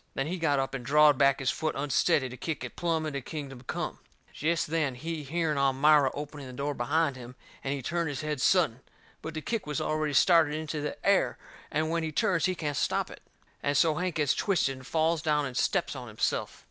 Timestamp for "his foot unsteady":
1.37-2.27